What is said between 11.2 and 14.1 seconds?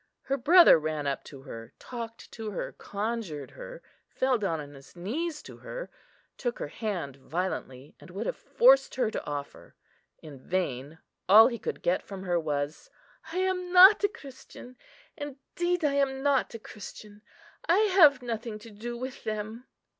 all he could get from her was, "I am not a